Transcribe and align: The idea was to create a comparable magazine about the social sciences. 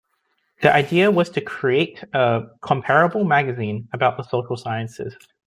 The 0.63 0.73
idea 0.73 1.11
was 1.11 1.29
to 1.29 1.41
create 1.41 2.03
a 2.11 2.45
comparable 2.61 3.23
magazine 3.23 3.87
about 3.93 4.17
the 4.17 4.23
social 4.23 4.57
sciences. 4.57 5.15